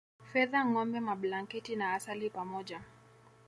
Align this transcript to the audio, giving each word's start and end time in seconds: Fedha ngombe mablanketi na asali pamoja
Fedha 0.31 0.65
ngombe 0.65 0.99
mablanketi 0.99 1.75
na 1.75 1.93
asali 1.93 2.29
pamoja 2.29 2.81